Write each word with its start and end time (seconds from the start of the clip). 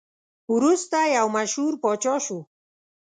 وروسته 0.53 0.97
یو 1.17 1.27
مشهور 1.37 1.73
پاچا 1.83 2.15
شو. 2.25 2.39